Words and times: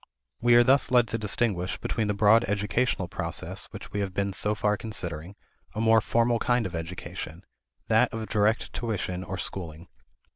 We 0.41 0.55
are 0.55 0.63
thus 0.63 0.89
led 0.89 1.07
to 1.09 1.19
distinguish, 1.19 1.77
within 1.79 2.07
the 2.07 2.15
broad 2.15 2.43
educational 2.45 3.07
process 3.07 3.65
which 3.67 3.91
we 3.91 3.99
have 3.99 4.15
been 4.15 4.33
so 4.33 4.55
far 4.55 4.75
considering, 4.75 5.35
a 5.75 5.79
more 5.79 6.01
formal 6.01 6.39
kind 6.39 6.65
of 6.65 6.73
education 6.73 7.43
that 7.87 8.11
of 8.11 8.27
direct 8.27 8.73
tuition 8.73 9.23
or 9.23 9.37
schooling. 9.37 9.89